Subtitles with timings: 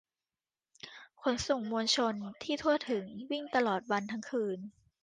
[1.21, 2.13] ขนส่งมวลชน
[2.43, 4.59] ที่ทั่วถึง วิ่งตลอดวันและคืน